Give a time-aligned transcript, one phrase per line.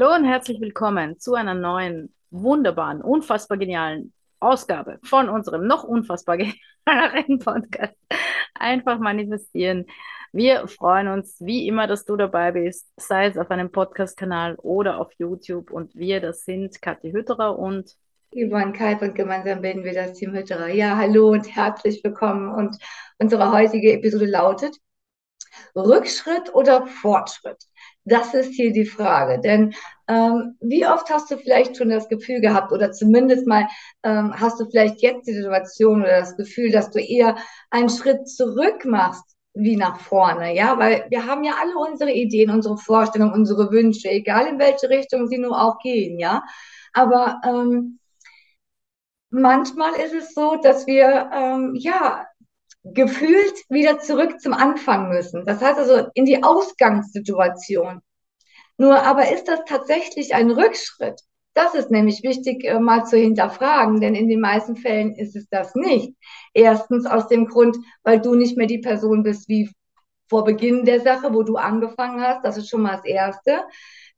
[0.00, 6.36] Hallo und herzlich willkommen zu einer neuen, wunderbaren, unfassbar genialen Ausgabe von unserem noch unfassbar
[6.36, 7.96] genialen Podcast.
[8.54, 9.86] Einfach manifestieren.
[10.30, 15.00] Wir freuen uns wie immer, dass du dabei bist, sei es auf einem Podcast-Kanal oder
[15.00, 15.72] auf YouTube.
[15.72, 17.90] Und wir, das sind Kathi Hütterer und
[18.32, 20.68] Yvonne Kalb und gemeinsam bilden wir das Team Hütterer.
[20.68, 22.54] Ja, hallo und herzlich willkommen.
[22.54, 22.76] Und
[23.18, 24.76] unsere heutige Episode lautet
[25.74, 27.64] Rückschritt oder Fortschritt?
[28.04, 29.40] Das ist hier die Frage.
[29.40, 29.74] Denn
[30.08, 33.66] ähm, wie oft hast du vielleicht schon das Gefühl gehabt oder zumindest mal
[34.02, 37.36] ähm, hast du vielleicht jetzt die Situation oder das Gefühl, dass du eher
[37.70, 39.24] einen Schritt zurück machst
[39.54, 44.08] wie nach vorne, ja, weil wir haben ja alle unsere Ideen, unsere Vorstellungen, unsere Wünsche,
[44.08, 46.42] egal in welche Richtung sie nur auch gehen, ja.
[46.92, 47.98] Aber ähm,
[49.30, 52.27] manchmal ist es so, dass wir ähm, ja
[52.94, 55.44] gefühlt wieder zurück zum Anfang müssen.
[55.44, 58.00] Das heißt also in die Ausgangssituation.
[58.76, 61.20] Nur aber ist das tatsächlich ein Rückschritt?
[61.54, 65.48] Das ist nämlich wichtig äh, mal zu hinterfragen, denn in den meisten Fällen ist es
[65.50, 66.14] das nicht.
[66.54, 69.68] Erstens aus dem Grund, weil du nicht mehr die Person bist wie
[70.28, 72.44] vor Beginn der Sache, wo du angefangen hast.
[72.44, 73.64] Das ist schon mal das Erste.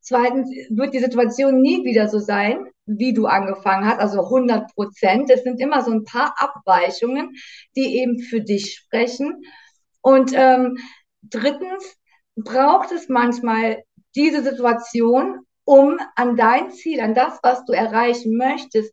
[0.00, 5.30] Zweitens wird die Situation nie wieder so sein, wie du angefangen hast, also 100 Prozent.
[5.30, 7.34] Es sind immer so ein paar Abweichungen,
[7.76, 9.42] die eben für dich sprechen.
[10.00, 10.78] Und ähm,
[11.22, 11.96] drittens
[12.34, 13.82] braucht es manchmal
[14.14, 18.92] diese Situation, um an dein Ziel, an das, was du erreichen möchtest,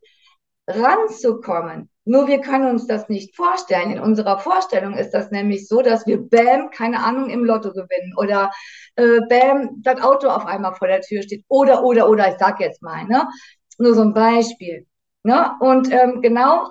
[0.66, 1.90] ranzukommen.
[2.08, 3.90] Nur wir können uns das nicht vorstellen.
[3.90, 8.14] In unserer Vorstellung ist das nämlich so, dass wir Bäm, keine Ahnung, im Lotto gewinnen
[8.16, 8.50] oder
[8.96, 12.60] äh, Bäm, das Auto auf einmal vor der Tür steht oder, oder, oder, ich sag
[12.60, 13.28] jetzt mal, ne?
[13.76, 14.86] Nur so ein Beispiel.
[15.22, 15.52] Ne?
[15.60, 16.68] Und ähm, genau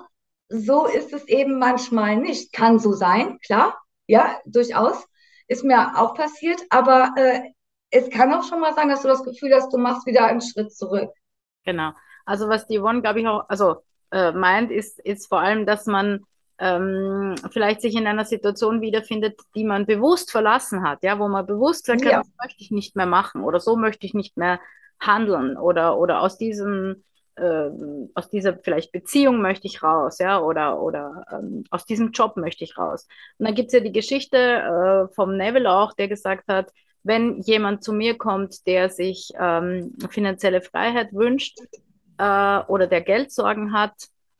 [0.48, 2.52] so ist es eben manchmal nicht.
[2.52, 5.06] Kann so sein, klar, ja, durchaus.
[5.46, 7.42] Ist mir auch passiert, aber äh,
[7.90, 10.40] es kann auch schon mal sein, dass du das Gefühl hast, du machst wieder einen
[10.40, 11.10] Schritt zurück.
[11.64, 11.92] Genau.
[12.26, 15.86] Also was die Yvonne, glaube ich, auch, also äh, meint, ist, ist vor allem, dass
[15.86, 16.24] man
[16.58, 21.46] ähm, vielleicht sich in einer Situation wiederfindet, die man bewusst verlassen hat, ja, wo man
[21.46, 22.18] bewusst sagt, ja.
[22.18, 24.60] das möchte ich nicht mehr machen oder so möchte ich nicht mehr
[25.00, 27.04] handeln oder, oder aus diesem
[27.36, 27.70] äh,
[28.14, 32.64] aus dieser vielleicht Beziehung möchte ich raus, ja, oder, oder ähm, aus diesem Job möchte
[32.64, 33.06] ich raus.
[33.38, 36.72] Und dann gibt es ja die Geschichte äh, vom Neville auch, der gesagt hat,
[37.04, 41.58] wenn jemand zu mir kommt, der sich ähm, finanzielle Freiheit wünscht,
[42.18, 43.94] äh, oder der Geldsorgen hat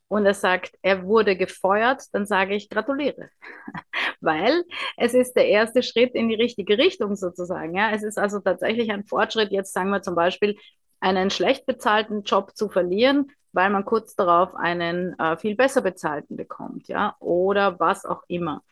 [0.08, 3.28] und er sagt, er wurde gefeuert, dann sage ich gratuliere.
[4.20, 4.64] Weil
[4.96, 7.76] es ist der erste Schritt in die richtige Richtung sozusagen.
[7.76, 7.90] Ja?
[7.92, 10.56] Es ist also tatsächlich ein Fortschritt, jetzt sagen wir zum Beispiel,
[11.00, 16.36] einen schlecht bezahlten Job zu verlieren, weil man kurz darauf einen äh, viel besser bezahlten
[16.36, 18.62] bekommt, ja, oder was auch immer.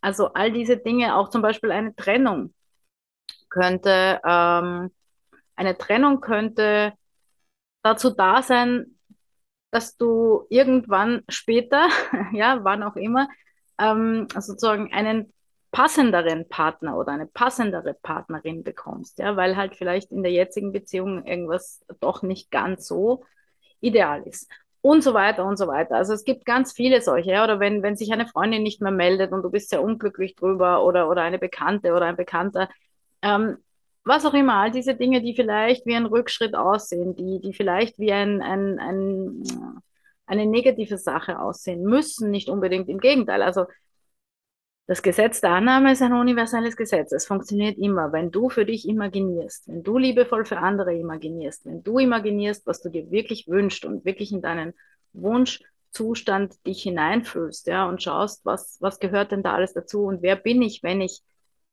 [0.00, 2.54] Also all diese Dinge, auch zum Beispiel eine Trennung
[3.48, 4.90] könnte, ähm,
[5.56, 6.92] eine Trennung könnte
[7.82, 8.96] dazu da sein,
[9.70, 11.88] dass du irgendwann später,
[12.32, 13.28] ja, wann auch immer,
[13.78, 15.32] ähm, sozusagen einen
[15.70, 21.24] passenderen Partner oder eine passendere Partnerin bekommst, ja, weil halt vielleicht in der jetzigen Beziehung
[21.24, 23.24] irgendwas doch nicht ganz so
[23.80, 24.50] ideal ist.
[24.82, 25.96] Und so weiter und so weiter.
[25.96, 28.90] Also es gibt ganz viele solche, ja, oder wenn, wenn sich eine Freundin nicht mehr
[28.90, 32.68] meldet und du bist sehr unglücklich drüber oder, oder eine Bekannte oder ein Bekannter,
[33.22, 33.58] ähm,
[34.10, 37.96] was auch immer, all diese Dinge, die vielleicht wie ein Rückschritt aussehen, die, die vielleicht
[38.00, 39.44] wie ein, ein, ein,
[40.26, 43.40] eine negative Sache aussehen müssen, nicht unbedingt im Gegenteil.
[43.40, 43.66] Also
[44.88, 47.12] das Gesetz der Annahme ist ein universelles Gesetz.
[47.12, 51.84] Es funktioniert immer, wenn du für dich imaginierst, wenn du liebevoll für andere imaginierst, wenn
[51.84, 54.74] du imaginierst, was du dir wirklich wünschst und wirklich in deinen
[55.12, 60.34] Wunschzustand dich hineinfühlst, ja, und schaust, was, was gehört denn da alles dazu und wer
[60.34, 61.22] bin ich, wenn ich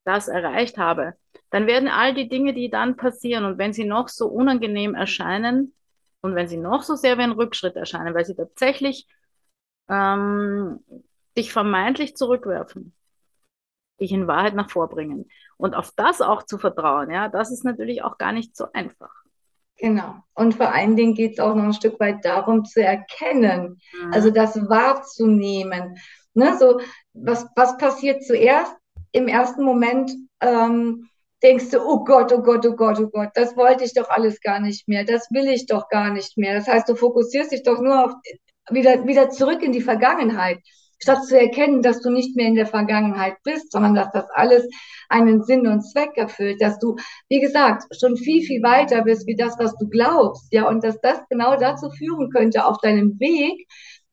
[0.04, 1.16] das erreicht habe,
[1.50, 5.74] dann werden all die Dinge, die dann passieren und wenn sie noch so unangenehm erscheinen
[6.22, 9.08] und wenn sie noch so sehr wie ein Rückschritt erscheinen, weil sie tatsächlich
[9.90, 10.84] ähm,
[11.38, 12.94] dich vermeintlich zurückwerfen,
[14.00, 15.30] dich in Wahrheit nach vorbringen.
[15.58, 19.14] Und auf das auch zu vertrauen, ja, das ist natürlich auch gar nicht so einfach.
[19.78, 20.16] Genau.
[20.34, 24.14] Und vor allen Dingen geht es auch noch ein Stück weit darum zu erkennen, mhm.
[24.14, 25.98] also das wahrzunehmen.
[26.34, 26.80] Ne, so,
[27.14, 28.76] was, was passiert zuerst?
[29.12, 30.12] im ersten Moment
[30.42, 31.10] ähm,
[31.44, 34.42] denkst du, oh Gott, oh Gott, oh Gott, oh Gott, das wollte ich doch alles
[34.42, 36.56] gar nicht mehr, das will ich doch gar nicht mehr.
[36.56, 38.14] Das heißt, du fokussierst dich doch nur auf
[38.70, 40.60] wieder, wieder zurück in die Vergangenheit,
[41.00, 44.68] statt zu erkennen, dass du nicht mehr in der Vergangenheit bist, sondern dass das alles
[45.10, 46.96] einen Sinn und Zweck erfüllt, dass du,
[47.30, 51.00] wie gesagt, schon viel, viel weiter bist wie das, was du glaubst, ja, und dass
[51.02, 53.68] das genau dazu führen könnte auf deinem Weg,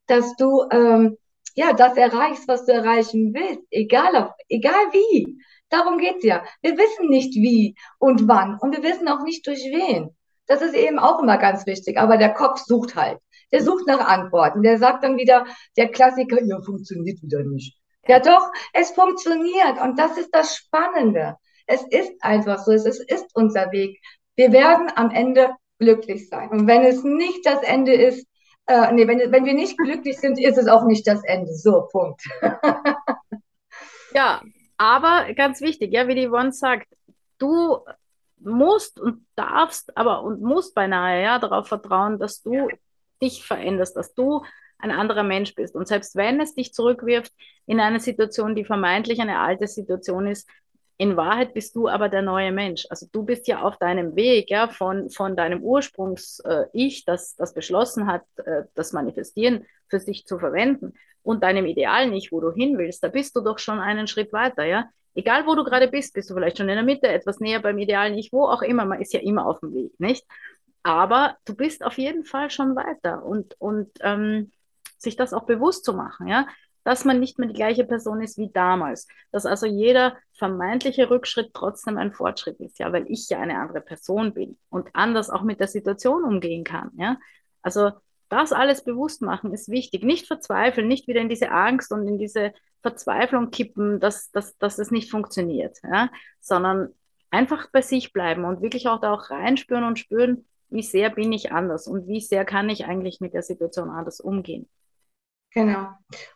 [0.06, 1.16] dass du ähm,
[1.54, 5.38] ja, das erreichst, was du erreichen willst, egal, auf, egal wie.
[5.74, 6.44] Darum geht's ja.
[6.62, 10.14] Wir wissen nicht wie und wann und wir wissen auch nicht durch wen.
[10.46, 11.98] Das ist eben auch immer ganz wichtig.
[11.98, 13.18] Aber der Kopf sucht halt.
[13.50, 14.62] Der sucht nach Antworten.
[14.62, 17.76] Der sagt dann wieder, der Klassiker, ja, funktioniert wieder nicht.
[18.06, 19.80] Ja, doch, es funktioniert.
[19.82, 21.36] Und das ist das Spannende.
[21.66, 22.70] Es ist einfach so.
[22.70, 23.98] Es ist, ist unser Weg.
[24.36, 25.50] Wir werden am Ende
[25.80, 26.50] glücklich sein.
[26.50, 28.28] Und wenn es nicht das Ende ist,
[28.66, 31.52] äh, nee, wenn, wenn wir nicht glücklich sind, ist es auch nicht das Ende.
[31.52, 32.22] So, Punkt.
[34.14, 34.40] ja,
[34.76, 36.88] aber ganz wichtig, ja, wie die Yvonne sagt,
[37.38, 37.78] du
[38.38, 42.68] musst und darfst, aber und musst beinahe ja darauf vertrauen, dass du
[43.22, 44.44] dich veränderst, dass du
[44.78, 45.74] ein anderer Mensch bist.
[45.74, 47.32] Und selbst wenn es dich zurückwirft
[47.66, 50.48] in eine Situation, die vermeintlich eine alte Situation ist,
[50.96, 52.86] in Wahrheit bist du aber der neue Mensch.
[52.88, 57.52] Also du bist ja auf deinem Weg, ja, von, von deinem Ursprungs-Ich, äh, das, das
[57.52, 62.52] beschlossen hat, äh, das Manifestieren für sich zu verwenden und deinem Ideal nicht, wo du
[62.52, 64.88] hin willst, da bist du doch schon einen Schritt weiter, ja.
[65.16, 67.78] Egal wo du gerade bist, bist du vielleicht schon in der Mitte, etwas näher beim
[67.78, 70.24] Ideal nicht, wo auch immer, man ist ja immer auf dem Weg, nicht?
[70.82, 74.52] Aber du bist auf jeden Fall schon weiter und, und ähm,
[74.98, 76.46] sich das auch bewusst zu machen, ja
[76.84, 79.08] dass man nicht mehr die gleiche Person ist wie damals.
[79.32, 83.80] Dass also jeder vermeintliche Rückschritt trotzdem ein Fortschritt ist, ja, weil ich ja eine andere
[83.80, 87.18] Person bin und anders auch mit der Situation umgehen kann, ja.
[87.62, 87.92] Also
[88.28, 90.02] das alles bewusst machen ist wichtig.
[90.02, 92.52] Nicht verzweifeln, nicht wieder in diese Angst und in diese
[92.82, 96.10] Verzweiflung kippen, dass, dass, dass es nicht funktioniert, ja,
[96.40, 96.90] sondern
[97.30, 101.32] einfach bei sich bleiben und wirklich auch da auch reinspüren und spüren, wie sehr bin
[101.32, 104.68] ich anders und wie sehr kann ich eigentlich mit der Situation anders umgehen.
[105.54, 105.86] Genau.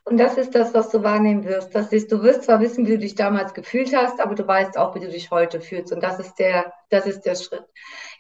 [0.05, 1.75] Und das ist das, was du wahrnehmen wirst.
[1.75, 4.79] Das ist, du wirst zwar wissen, wie du dich damals gefühlt hast, aber du weißt
[4.79, 5.93] auch, wie du dich heute fühlst.
[5.93, 7.65] Und das ist der, das ist der Schritt.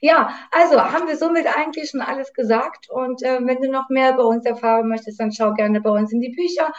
[0.00, 2.90] Ja, also haben wir somit eigentlich schon alles gesagt.
[2.90, 6.12] Und äh, wenn du noch mehr bei uns erfahren möchtest, dann schau gerne bei uns
[6.12, 6.72] in die Bücher.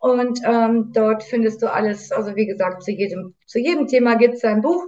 [0.00, 4.34] Und ähm, dort findest du alles, also wie gesagt, zu jedem, zu jedem Thema gibt
[4.34, 4.84] es ein Buch.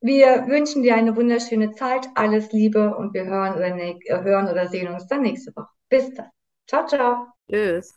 [0.00, 4.66] Wir wünschen dir eine wunderschöne Zeit, alles Liebe und wir hören oder, ne hören oder
[4.66, 5.68] sehen uns dann nächste Woche.
[5.88, 6.30] Bis dann.
[6.66, 7.26] Ciao, ciao.
[7.48, 7.94] Tschüss.